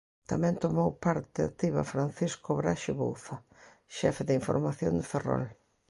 [0.31, 3.35] Tamén tomou parte activa Francisco Braxe Bouza,
[3.97, 5.45] xefe de información de Ferrol.